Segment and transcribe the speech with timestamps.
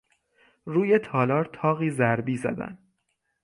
[0.65, 2.77] روی تالار تاقی ضربی زدن